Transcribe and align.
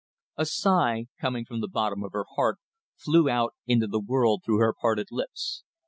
A 0.35 0.47
sigh 0.47 1.05
coming 1.19 1.45
from 1.45 1.61
the 1.61 1.67
bottom 1.67 2.03
of 2.03 2.11
her 2.13 2.25
heart, 2.35 2.57
flew 2.97 3.29
out 3.29 3.53
into 3.67 3.85
the 3.85 3.99
world 3.99 4.41
through 4.43 4.57
her 4.57 4.73
parted 4.73 5.09
lips. 5.11 5.63